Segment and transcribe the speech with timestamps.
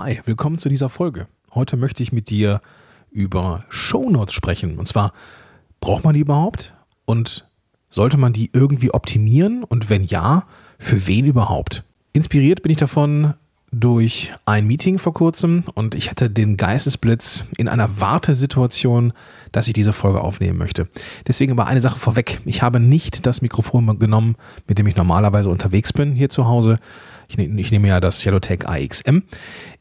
[0.00, 1.26] Hi, willkommen zu dieser Folge.
[1.52, 2.60] Heute möchte ich mit dir
[3.10, 4.78] über Shownotes sprechen.
[4.78, 5.12] Und zwar,
[5.80, 6.72] braucht man die überhaupt?
[7.04, 7.50] Und
[7.88, 9.64] sollte man die irgendwie optimieren?
[9.64, 10.44] Und wenn ja,
[10.78, 11.82] für wen überhaupt?
[12.12, 13.34] Inspiriert bin ich davon
[13.72, 19.12] durch ein Meeting vor kurzem und ich hatte den Geistesblitz in einer Wartesituation,
[19.50, 20.88] dass ich diese Folge aufnehmen möchte.
[21.26, 22.40] Deswegen aber eine Sache vorweg.
[22.44, 24.36] Ich habe nicht das Mikrofon genommen,
[24.68, 26.78] mit dem ich normalerweise unterwegs bin hier zu Hause.
[27.28, 29.18] Ich, ne-, ich nehme ja das Yellowtech AXM.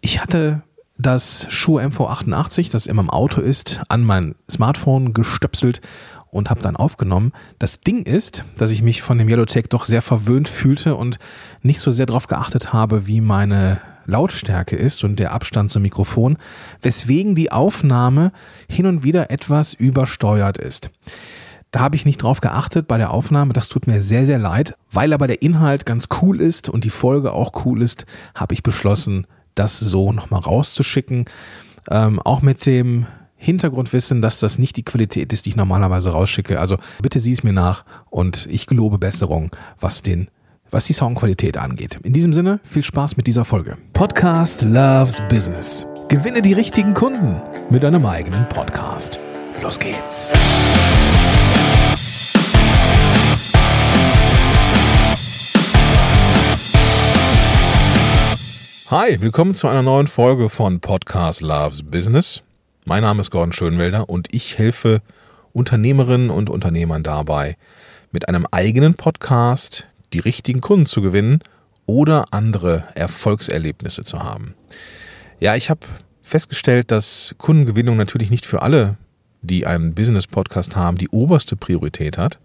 [0.01, 0.61] Ich hatte
[0.97, 5.81] das Schuhe MV88, das immer im Auto ist, an mein Smartphone gestöpselt
[6.29, 7.31] und habe dann aufgenommen.
[7.59, 11.19] Das Ding ist, dass ich mich von dem Yellowtech doch sehr verwöhnt fühlte und
[11.61, 16.37] nicht so sehr darauf geachtet habe, wie meine Lautstärke ist und der Abstand zum Mikrofon,
[16.81, 18.31] weswegen die Aufnahme
[18.69, 20.89] hin und wieder etwas übersteuert ist.
[21.71, 24.75] Da habe ich nicht drauf geachtet bei der Aufnahme, das tut mir sehr, sehr leid.
[24.91, 28.63] Weil aber der Inhalt ganz cool ist und die Folge auch cool ist, habe ich
[28.63, 31.25] beschlossen, das so nochmal rauszuschicken.
[31.89, 36.59] Ähm, auch mit dem Hintergrundwissen, dass das nicht die Qualität ist, die ich normalerweise rausschicke.
[36.59, 40.29] Also bitte sieh es mir nach und ich gelobe Besserung, was den
[40.69, 41.97] was die Soundqualität angeht.
[42.03, 43.77] In diesem Sinne, viel Spaß mit dieser Folge.
[43.93, 45.85] Podcast Loves Business.
[46.09, 49.19] Gewinne die richtigen Kunden mit einem eigenen Podcast.
[49.61, 50.31] Los geht's.
[58.91, 62.43] Hi, willkommen zu einer neuen Folge von Podcast Loves Business.
[62.85, 65.01] Mein Name ist Gordon Schönwelder und ich helfe
[65.53, 67.57] Unternehmerinnen und Unternehmern dabei,
[68.11, 71.39] mit einem eigenen Podcast die richtigen Kunden zu gewinnen
[71.87, 74.53] oder andere Erfolgserlebnisse zu haben.
[75.39, 75.81] Ja, ich habe
[76.21, 78.97] festgestellt, dass Kundengewinnung natürlich nicht für alle,
[79.41, 82.39] die einen Business-Podcast haben, die oberste Priorität hat.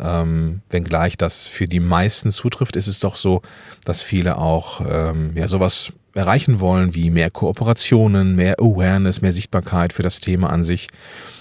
[0.00, 3.42] Ähm, wenngleich das für die meisten zutrifft, ist es doch so,
[3.84, 9.92] dass viele auch ähm, ja sowas erreichen wollen, wie mehr Kooperationen, mehr Awareness, mehr Sichtbarkeit
[9.92, 10.88] für das Thema an sich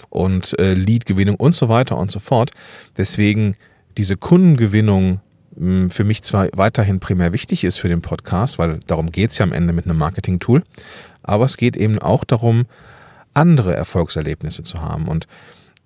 [0.10, 2.52] und äh, Leadgewinnung und so weiter und so fort.
[2.98, 3.56] Deswegen
[3.98, 5.20] diese Kundengewinnung
[5.56, 9.38] mh, hm, für mich zwar weiterhin primär wichtig ist für den Podcast, weil darum geht's
[9.38, 10.64] ja am Ende mit einem Marketing-Tool,
[11.24, 12.66] aber es geht eben auch darum,
[13.36, 15.08] andere Erfolgserlebnisse zu haben.
[15.08, 15.28] Und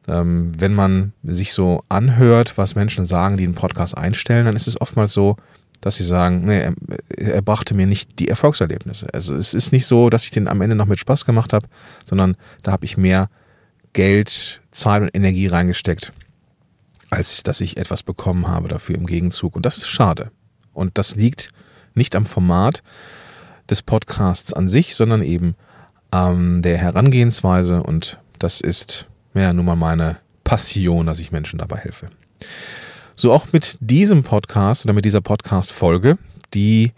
[0.07, 4.67] ähm, wenn man sich so anhört, was Menschen sagen, die einen Podcast einstellen, dann ist
[4.67, 5.35] es oftmals so,
[5.81, 6.73] dass sie sagen, nee, er,
[7.17, 9.07] er, brachte mir nicht die Erfolgserlebnisse.
[9.13, 11.67] Also es ist nicht so, dass ich den am Ende noch mit Spaß gemacht habe,
[12.03, 13.29] sondern da habe ich mehr
[13.93, 16.11] Geld, Zeit und Energie reingesteckt,
[17.09, 19.55] als dass ich etwas bekommen habe dafür im Gegenzug.
[19.55, 20.31] Und das ist schade.
[20.73, 21.51] Und das liegt
[21.93, 22.83] nicht am Format
[23.69, 25.55] des Podcasts an sich, sondern eben
[26.12, 27.84] an der Herangehensweise.
[27.84, 32.09] Und das ist ja nun mal meine Passion, dass ich Menschen dabei helfe.
[33.16, 36.18] So auch mit diesem Podcast oder mit dieser Podcast-Folge,
[36.53, 36.94] die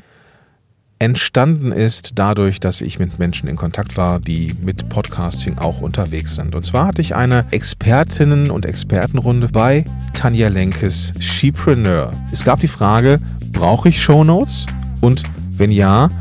[1.02, 6.36] entstanden ist dadurch, dass ich mit Menschen in Kontakt war, die mit Podcasting auch unterwegs
[6.36, 6.54] sind.
[6.54, 9.84] Und zwar hatte ich eine Expertinnen- und Expertenrunde bei
[10.14, 12.14] Tanja Lenkes Shepreneur.
[12.32, 13.20] Es gab die Frage,
[13.52, 14.68] brauche ich Shownotes?
[15.02, 15.24] Und
[15.58, 16.12] wenn ja,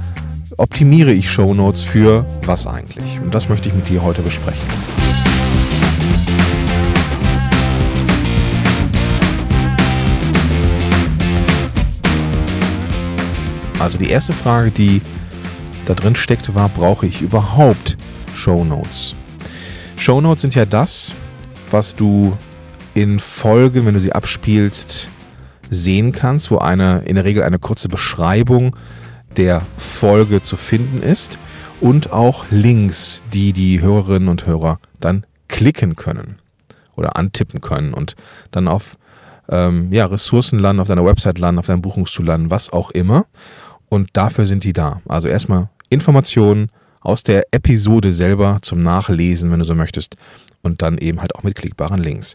[0.61, 3.19] optimiere ich Shownotes für was eigentlich?
[3.21, 4.69] Und das möchte ich mit dir heute besprechen.
[13.79, 15.01] Also die erste Frage, die
[15.87, 17.97] da drin steckte, war, brauche ich überhaupt
[18.35, 19.15] Show Notes?
[19.97, 21.15] Show Notes sind ja das,
[21.71, 22.37] was du
[22.93, 25.09] in Folgen, wenn du sie abspielst,
[25.71, 28.77] sehen kannst, wo eine in der Regel eine kurze Beschreibung
[29.37, 31.39] der Folge zu finden ist
[31.81, 36.39] und auch Links, die die Hörerinnen und Hörer dann klicken können
[36.97, 38.15] oder antippen können und
[38.51, 38.97] dann auf
[39.49, 43.27] ähm, ja, Ressourcen landen, auf deiner Website landen, auf deinem Buchungstool landen, was auch immer.
[43.89, 45.03] Und dafür sind die da.
[45.09, 46.71] Also erstmal Informationen
[47.01, 50.17] aus der Episode selber zum Nachlesen, wenn du so möchtest.
[50.63, 52.35] Und dann eben halt auch mit klickbaren Links.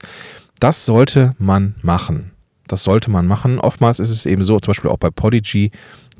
[0.59, 2.31] Das sollte man machen.
[2.67, 3.59] Das sollte man machen.
[3.59, 5.71] Oftmals ist es eben so, zum Beispiel auch bei Podigy,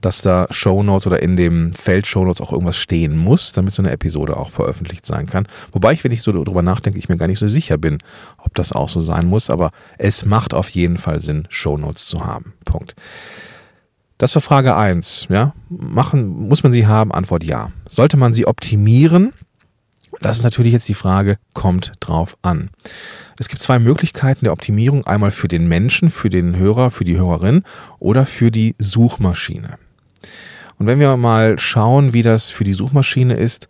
[0.01, 3.91] dass da Shownotes oder in dem Feld Shownotes auch irgendwas stehen muss, damit so eine
[3.91, 5.47] Episode auch veröffentlicht sein kann.
[5.71, 7.97] Wobei ich, wenn ich so darüber nachdenke, ich mir gar nicht so sicher bin,
[8.37, 12.25] ob das auch so sein muss, aber es macht auf jeden Fall Sinn, Shownotes zu
[12.25, 12.53] haben.
[12.65, 12.95] Punkt.
[14.17, 15.27] Das war Frage 1.
[15.29, 15.53] Ja?
[15.69, 17.11] Machen, muss man sie haben?
[17.11, 17.71] Antwort ja.
[17.87, 19.33] Sollte man sie optimieren?
[20.21, 22.69] Das ist natürlich jetzt die Frage, kommt drauf an.
[23.37, 25.05] Es gibt zwei Möglichkeiten der Optimierung.
[25.05, 27.63] Einmal für den Menschen, für den Hörer, für die Hörerin
[27.99, 29.77] oder für die Suchmaschine.
[30.77, 33.67] Und wenn wir mal schauen, wie das für die Suchmaschine ist,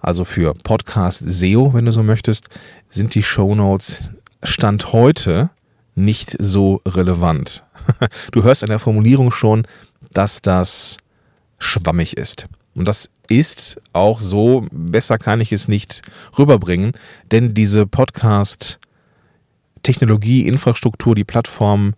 [0.00, 2.48] also für Podcast SEO, wenn du so möchtest,
[2.88, 4.10] sind die Show Notes
[4.42, 5.50] Stand heute
[5.94, 7.62] nicht so relevant.
[8.32, 9.66] Du hörst an der Formulierung schon,
[10.12, 10.98] dass das
[11.58, 12.46] schwammig ist.
[12.74, 16.02] Und das ist auch so, besser kann ich es nicht
[16.38, 16.92] rüberbringen,
[17.30, 21.94] denn diese Podcast-Technologie, Infrastruktur, die Plattformen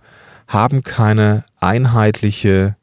[0.46, 2.76] haben keine einheitliche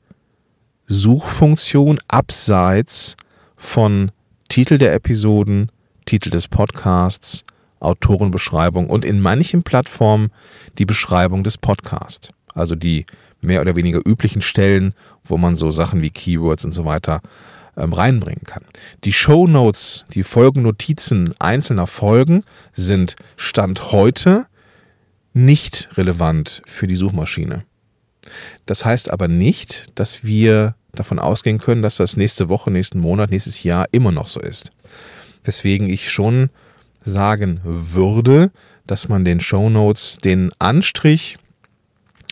[0.88, 3.16] Suchfunktion abseits
[3.58, 4.12] von
[4.50, 5.72] Titel der Episoden,
[6.06, 7.44] Titel des Podcasts,
[7.80, 10.30] Autorenbeschreibung und in manchen Plattformen
[10.78, 12.30] die Beschreibung des Podcasts.
[12.54, 13.06] Also die
[13.42, 14.94] mehr oder weniger üblichen Stellen,
[15.24, 17.22] wo man so Sachen wie Keywords und so weiter
[17.78, 18.64] ähm, reinbringen kann.
[19.04, 22.44] Die Show Notes, die Folgennotizen einzelner Folgen
[22.74, 24.46] sind Stand heute
[25.34, 27.66] nicht relevant für die Suchmaschine.
[28.66, 33.32] Das heißt aber nicht, dass wir davon ausgehen können, dass das nächste Woche, nächsten Monat,
[33.32, 34.72] nächstes Jahr immer noch so ist.
[35.44, 36.50] Weswegen ich schon
[37.02, 38.52] sagen würde,
[38.88, 41.38] dass man den Show Notes den Anstrich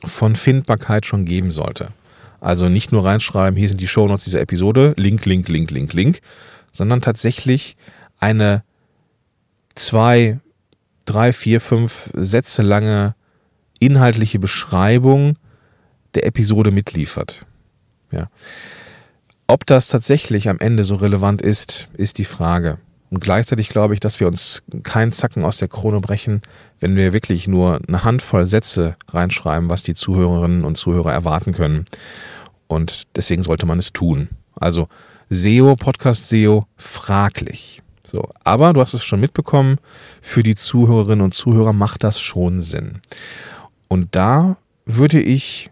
[0.06, 1.90] von Findbarkeit schon geben sollte.
[2.39, 5.94] Also nicht nur reinschreiben, hier sind die Show Notes dieser Episode, Link, Link, Link, Link,
[5.94, 6.19] Link,
[6.72, 7.78] sondern tatsächlich
[8.19, 8.63] eine
[9.75, 10.39] zwei,
[11.06, 13.16] drei, vier, fünf Sätze lange
[13.80, 15.36] inhaltliche Beschreibung
[16.15, 17.45] der Episode mitliefert.
[18.12, 18.30] Ja.
[19.48, 22.77] Ob das tatsächlich am Ende so relevant ist, ist die Frage.
[23.10, 26.42] Und gleichzeitig glaube ich, dass wir uns keinen Zacken aus der Krone brechen,
[26.80, 31.86] wenn wir wirklich nur eine Handvoll Sätze reinschreiben, was die Zuhörerinnen und Zuhörer erwarten können.
[32.68, 34.30] Und deswegen sollte man es tun.
[34.56, 34.88] Also
[35.30, 37.83] SEO, Podcast SEO, fraglich.
[38.04, 39.77] So, aber du hast es schon mitbekommen,
[40.21, 43.00] für die Zuhörerinnen und Zuhörer macht das schon Sinn.
[43.88, 45.69] Und da würde ich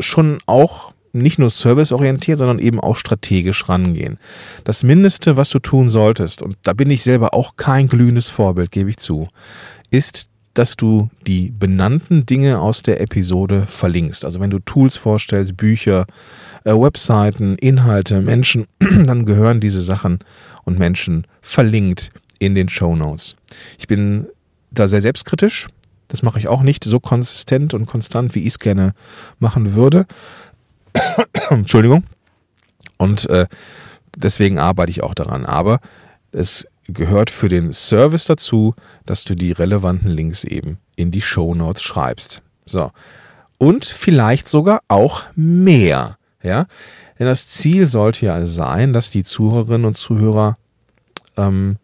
[0.00, 4.18] schon auch nicht nur serviceorientiert, sondern eben auch strategisch rangehen.
[4.64, 8.70] Das Mindeste, was du tun solltest, und da bin ich selber auch kein glühendes Vorbild,
[8.70, 9.28] gebe ich zu,
[9.90, 14.24] ist, dass du die benannten Dinge aus der Episode verlinkst.
[14.24, 16.06] Also wenn du Tools vorstellst, Bücher,
[16.64, 20.18] äh, Webseiten, Inhalte, Menschen, dann gehören diese Sachen
[20.64, 23.36] und Menschen verlinkt in den Show Notes.
[23.78, 24.26] Ich bin
[24.70, 25.68] da sehr selbstkritisch
[26.12, 28.92] das mache ich auch nicht so konsistent und konstant, wie ich es gerne
[29.38, 30.04] machen würde.
[31.48, 32.04] Entschuldigung.
[32.98, 33.46] Und äh,
[34.14, 35.46] deswegen arbeite ich auch daran.
[35.46, 35.80] Aber
[36.30, 38.74] es gehört für den Service dazu,
[39.06, 42.42] dass du die relevanten Links eben in die Show Notes schreibst.
[42.66, 42.90] So.
[43.56, 46.18] Und vielleicht sogar auch mehr.
[46.42, 46.66] Ja.
[47.18, 50.58] Denn das Ziel sollte ja sein, dass die Zuhörerinnen und Zuhörer
[51.38, 51.78] ähm,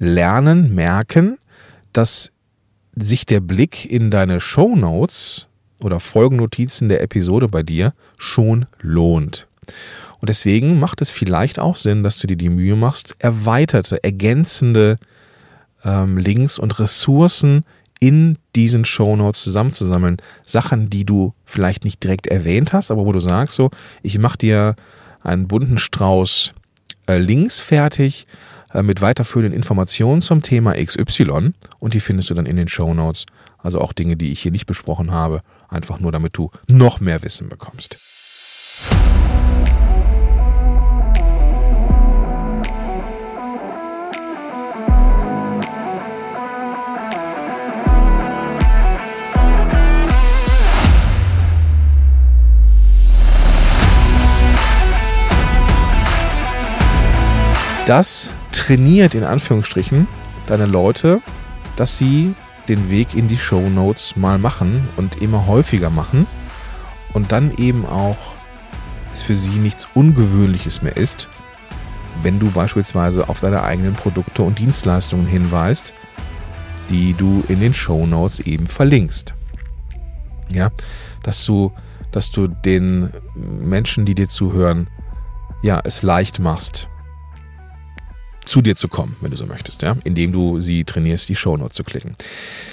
[0.00, 1.38] lernen, merken,
[1.92, 2.32] dass
[2.96, 5.48] sich der Blick in deine Show Notes
[5.80, 9.46] oder Folgennotizen der Episode bei dir schon lohnt.
[10.20, 14.96] Und deswegen macht es vielleicht auch Sinn, dass du dir die Mühe machst, erweiterte, ergänzende
[15.84, 17.64] ähm, Links und Ressourcen
[18.00, 20.16] in diesen Show Notes zusammenzusammeln.
[20.44, 23.70] Sachen, die du vielleicht nicht direkt erwähnt hast, aber wo du sagst so,
[24.02, 24.76] ich mache dir
[25.22, 26.52] einen bunten Strauß
[27.08, 28.26] äh, Links fertig,
[28.82, 33.24] mit weiterführenden Informationen zum Thema XY und die findest du dann in den Show Notes.
[33.58, 37.22] Also auch Dinge, die ich hier nicht besprochen habe, einfach nur damit du noch mehr
[37.22, 37.98] Wissen bekommst.
[57.86, 60.08] Das trainiert in Anführungsstrichen
[60.46, 61.20] deine Leute,
[61.76, 62.34] dass sie
[62.68, 66.26] den Weg in die Show Notes mal machen und immer häufiger machen
[67.12, 68.16] und dann eben auch
[69.12, 71.28] es für sie nichts Ungewöhnliches mehr ist,
[72.22, 75.92] wenn du beispielsweise auf deine eigenen Produkte und Dienstleistungen hinweist,
[76.88, 79.34] die du in den Show Notes eben verlinkst.
[80.48, 80.70] Ja,
[81.22, 81.72] dass du,
[82.10, 84.88] dass du den Menschen, die dir zuhören,
[85.62, 86.88] ja, es leicht machst,
[88.46, 91.76] zu dir zu kommen, wenn du so möchtest, ja, indem du sie trainierst, die Shownotes
[91.76, 92.14] zu klicken.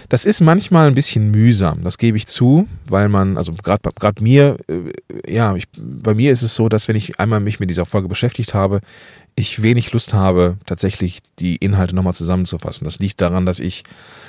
[0.09, 4.57] Das ist manchmal ein bisschen mühsam, das gebe ich zu, weil man, also gerade mir,
[4.67, 7.85] äh, ja, ich, bei mir ist es so, dass wenn ich einmal mich mit dieser
[7.85, 8.79] Folge beschäftigt habe,
[9.35, 12.85] ich wenig Lust habe, tatsächlich die Inhalte nochmal zusammenzufassen.
[12.85, 13.83] Das liegt daran, dass ich,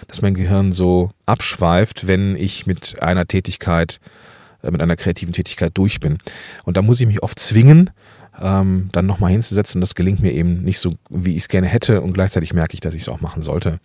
[0.08, 4.00] dass mein Gehirn so abschweift, wenn ich mit einer Tätigkeit,
[4.62, 6.18] äh, mit einer kreativen Tätigkeit durch bin.
[6.64, 7.90] Und da muss ich mich oft zwingen,
[8.40, 9.80] ähm, dann nochmal hinzusetzen.
[9.80, 12.80] Das gelingt mir eben nicht so, wie ich es gerne hätte und gleichzeitig merke ich,
[12.80, 13.78] dass ich es auch machen sollte.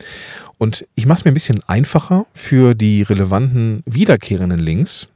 [0.57, 5.07] Und ich mache es mir ein bisschen einfacher für die relevanten wiederkehrenden Links,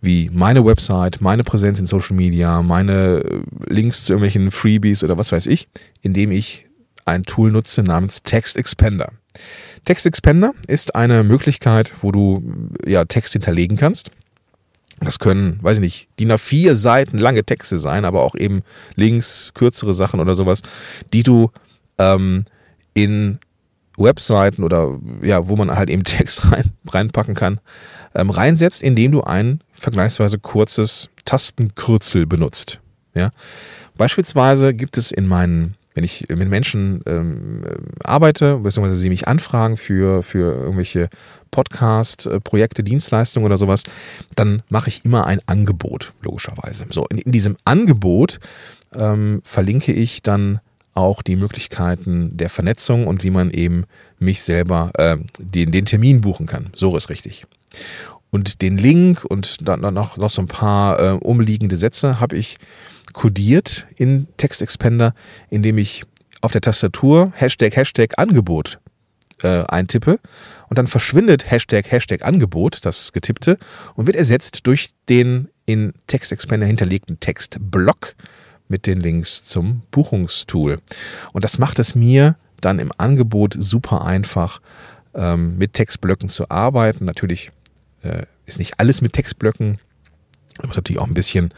[0.00, 5.18] wie meine Website, meine Präsenz in Social Media, meine äh, Links zu irgendwelchen Freebies oder
[5.18, 5.68] was weiß ich,
[6.02, 6.68] indem ich
[7.04, 9.12] ein Tool nutze namens Text Expander.
[9.84, 12.42] Text Expander ist eine Möglichkeit, wo du
[12.86, 14.10] ja Text hinterlegen kannst
[15.00, 18.62] Das können, weiß ich nicht, DIN A4 Seiten lange Texte sein, aber auch eben
[18.96, 20.60] Links, kürzere Sachen oder sowas,
[21.12, 21.50] die du
[21.98, 22.44] ähm,
[22.92, 23.38] in
[23.96, 27.60] Webseiten oder ja, wo man halt eben Text rein, reinpacken kann,
[28.14, 32.80] ähm, reinsetzt, indem du ein vergleichsweise kurzes Tastenkürzel benutzt.
[33.14, 33.30] Ja?
[33.96, 37.62] Beispielsweise gibt es in meinen wenn ich mit Menschen ähm,
[38.02, 41.10] arbeite, beziehungsweise sie mich anfragen für, für irgendwelche
[41.50, 43.82] Podcast-Projekte, Dienstleistungen oder sowas,
[44.34, 46.86] dann mache ich immer ein Angebot, logischerweise.
[46.88, 48.40] So, in, in diesem Angebot
[48.94, 50.60] ähm, verlinke ich dann
[50.94, 53.84] auch die Möglichkeiten der Vernetzung und wie man eben
[54.18, 56.70] mich selber äh, den, den Termin buchen kann.
[56.74, 57.44] So ist richtig.
[58.30, 62.56] Und den Link und dann noch, noch so ein paar äh, umliegende Sätze habe ich
[63.12, 65.14] kodiert in TextExpander,
[65.48, 66.04] indem ich
[66.40, 68.78] auf der Tastatur Hashtag Hashtag Angebot
[69.42, 70.18] äh, eintippe
[70.68, 73.58] und dann verschwindet Hashtag Hashtag Angebot, das getippte,
[73.94, 78.14] und wird ersetzt durch den in TextExpander hinterlegten Textblock
[78.68, 80.80] mit den Links zum Buchungstool.
[81.32, 84.60] Und das macht es mir dann im Angebot super einfach,
[85.14, 87.04] ähm, mit Textblöcken zu arbeiten.
[87.04, 87.50] Natürlich
[88.02, 89.78] äh, ist nicht alles mit Textblöcken.
[90.58, 91.52] Da muss natürlich auch ein bisschen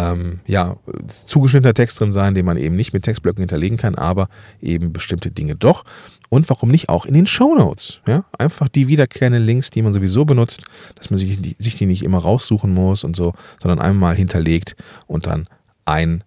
[0.00, 0.76] ähm, ja,
[1.06, 4.28] zugeschnittener Text drin sein, den man eben nicht mit Textblöcken hinterlegen kann, aber
[4.60, 5.84] eben bestimmte Dinge doch.
[6.28, 8.00] Und warum nicht auch in den Show Notes?
[8.06, 8.24] Ja?
[8.38, 10.64] Einfach die wiederkehrenden Links, die man sowieso benutzt,
[10.94, 14.76] dass man sich die, sich die nicht immer raussuchen muss und so, sondern einmal hinterlegt
[15.06, 15.48] und dann
[15.84, 16.24] ein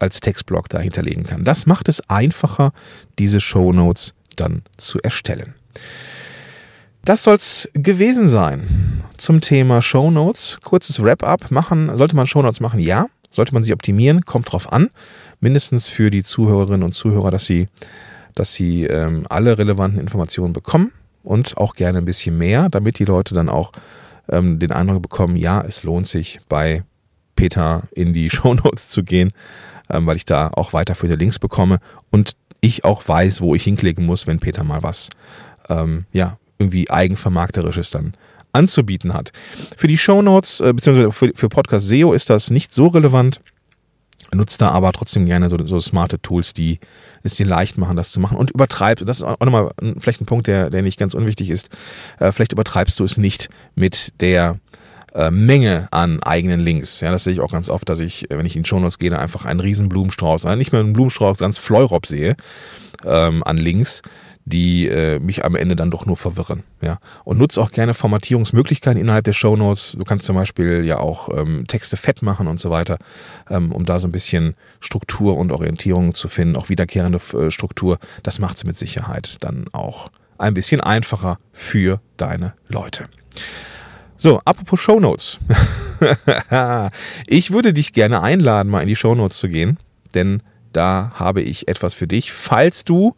[0.00, 1.44] als Textblock da hinterlegen kann.
[1.44, 2.72] Das macht es einfacher,
[3.18, 5.54] diese Show Notes dann zu erstellen.
[7.04, 10.58] Das soll's gewesen sein zum Thema Show Notes.
[10.62, 11.96] Kurzes Wrap-up machen.
[11.96, 12.78] Sollte man Show Notes machen?
[12.78, 13.06] Ja.
[13.30, 14.24] Sollte man sie optimieren?
[14.24, 14.90] Kommt drauf an.
[15.40, 17.68] Mindestens für die Zuhörerinnen und Zuhörer, dass sie,
[18.34, 20.92] dass sie ähm, alle relevanten Informationen bekommen
[21.22, 23.72] und auch gerne ein bisschen mehr, damit die Leute dann auch
[24.28, 26.82] ähm, den Eindruck bekommen, ja, es lohnt sich bei
[27.34, 29.32] Peter in die Show Notes zu gehen,
[29.88, 31.78] ähm, weil ich da auch weiterführende Links bekomme
[32.10, 35.08] und ich auch weiß, wo ich hinklicken muss, wenn Peter mal was
[35.70, 38.12] ähm, ja, irgendwie eigenvermarkterisches dann
[38.52, 39.32] anzubieten hat.
[39.76, 43.40] Für die Shownotes, äh, beziehungsweise für, für Podcast SEO ist das nicht so relevant.
[44.32, 46.78] Nutzt da aber trotzdem gerne so, so smarte Tools, die
[47.24, 50.26] es dir leicht machen, das zu machen und übertreibst, das ist auch nochmal vielleicht ein
[50.26, 51.68] Punkt, der, der nicht ganz unwichtig ist,
[52.20, 54.58] äh, vielleicht übertreibst du es nicht mit der
[55.14, 57.00] äh, Menge an eigenen Links.
[57.00, 59.44] Ja, das sehe ich auch ganz oft, dass ich, wenn ich in Shownotes gehe, einfach
[59.44, 62.36] einen riesen Blumenstrauß, also nicht mehr einen Blumenstrauß, ganz Fleurop sehe
[63.04, 64.02] ähm, an Links
[64.44, 66.62] die äh, mich am Ende dann doch nur verwirren.
[66.80, 66.98] Ja?
[67.24, 69.96] Und nutze auch gerne Formatierungsmöglichkeiten innerhalb der Show Notes.
[69.98, 72.98] Du kannst zum Beispiel ja auch ähm, Texte fett machen und so weiter,
[73.48, 77.98] ähm, um da so ein bisschen Struktur und Orientierung zu finden, auch wiederkehrende äh, Struktur.
[78.22, 83.06] Das macht es mit Sicherheit dann auch ein bisschen einfacher für deine Leute.
[84.16, 85.38] So, apropos Show Notes.
[87.26, 89.78] ich würde dich gerne einladen, mal in die Show Notes zu gehen,
[90.14, 90.42] denn
[90.72, 93.14] da habe ich etwas für dich, falls du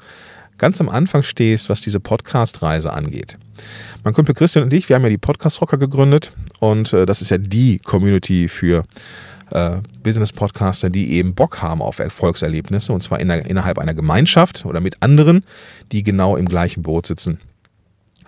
[0.58, 3.36] ganz am Anfang stehst, was diese Podcast-Reise angeht.
[4.04, 7.30] Mein Kumpel Christian und ich, wir haben ja die Podcast-Rocker gegründet und äh, das ist
[7.30, 8.84] ja die Community für
[9.50, 14.64] äh, Business-Podcaster, die eben Bock haben auf Erfolgserlebnisse und zwar in der, innerhalb einer Gemeinschaft
[14.64, 15.44] oder mit anderen,
[15.92, 17.40] die genau im gleichen Boot sitzen,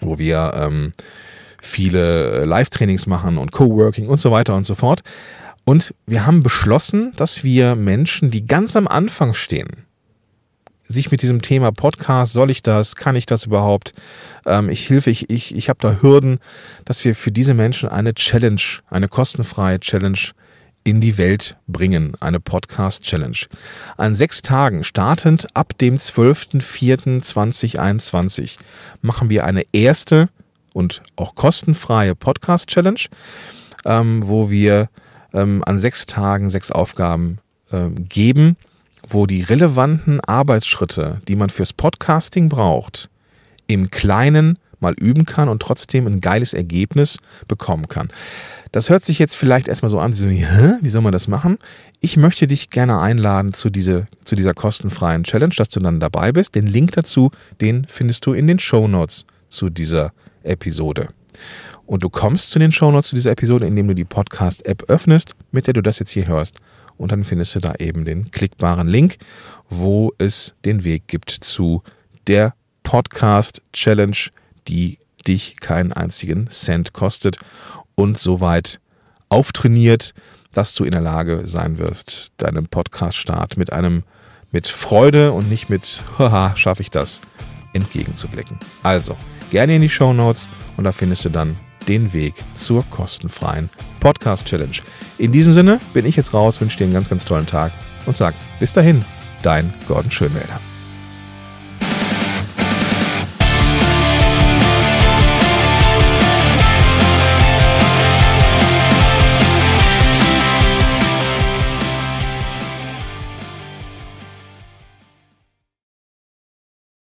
[0.00, 0.92] wo wir ähm,
[1.62, 5.02] viele äh, Live-Trainings machen und Coworking und so weiter und so fort.
[5.64, 9.86] Und wir haben beschlossen, dass wir Menschen, die ganz am Anfang stehen,
[10.86, 13.94] sich mit diesem Thema Podcast, soll ich das, kann ich das überhaupt?
[14.46, 16.38] Ähm, ich hilfe, ich, ich, ich habe da Hürden,
[16.84, 18.60] dass wir für diese Menschen eine Challenge,
[18.90, 20.18] eine kostenfreie Challenge
[20.84, 23.38] in die Welt bringen, eine Podcast-Challenge.
[23.96, 28.58] An sechs Tagen, startend ab dem 12.04.2021,
[29.00, 30.28] machen wir eine erste
[30.74, 33.00] und auch kostenfreie Podcast-Challenge,
[33.86, 34.90] ähm, wo wir
[35.32, 37.38] ähm, an sechs Tagen sechs Aufgaben
[37.72, 38.58] ähm, geben
[39.14, 43.08] wo die relevanten Arbeitsschritte, die man fürs Podcasting braucht,
[43.68, 47.18] im Kleinen mal üben kann und trotzdem ein geiles Ergebnis
[47.48, 48.08] bekommen kann.
[48.72, 50.74] Das hört sich jetzt vielleicht erstmal so an, so, Hä?
[50.82, 51.58] wie soll man das machen?
[52.00, 56.32] Ich möchte dich gerne einladen zu, diese, zu dieser kostenfreien Challenge, dass du dann dabei
[56.32, 56.56] bist.
[56.56, 57.30] Den Link dazu,
[57.60, 61.08] den findest du in den Show Notes zu dieser Episode.
[61.86, 65.36] Und du kommst zu den Show Notes zu dieser Episode, indem du die Podcast-App öffnest,
[65.52, 66.58] mit der du das jetzt hier hörst
[66.96, 69.16] und dann findest du da eben den klickbaren Link,
[69.68, 71.82] wo es den Weg gibt zu
[72.26, 74.16] der Podcast Challenge,
[74.68, 77.38] die dich keinen einzigen Cent kostet
[77.94, 78.80] und soweit
[79.28, 80.14] auftrainiert,
[80.52, 84.04] dass du in der Lage sein wirst, deinem Podcast-Start mit einem
[84.52, 87.20] mit Freude und nicht mit haha, schaffe ich das
[87.72, 88.58] entgegenzublicken.
[88.84, 89.16] Also,
[89.50, 91.56] gerne in die Show Notes und da findest du dann
[91.88, 94.76] den Weg zur kostenfreien Podcast Challenge.
[95.18, 97.72] In diesem Sinne bin ich jetzt raus, wünsche dir einen ganz, ganz tollen Tag
[98.06, 99.04] und sag bis dahin,
[99.42, 100.60] dein Gordon Schönwälder.